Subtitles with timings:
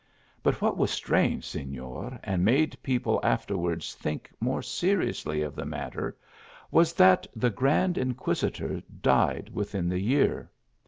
[0.41, 6.17] But what was strange, Senor, and made people afterwards think more seriously of the matter,
[6.71, 10.49] was, that the grand inquisitor died within the year.